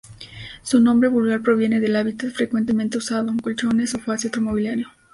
[0.63, 4.87] Su nombre vulgar proviene del hábitat frecuentemente usado: colchones, sofás y otro mobiliario.